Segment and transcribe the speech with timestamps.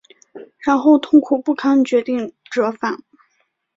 [0.57, 3.03] 然后痛苦不堪决定折返